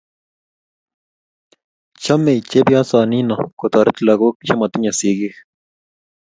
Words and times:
Chomei 2.01 2.41
chepyosoo 2.49 3.05
nino 3.11 3.35
kotoret 3.59 3.97
lakok 4.07 4.35
che 4.45 4.53
moyinye 4.59 4.91
sikiik. 4.99 5.35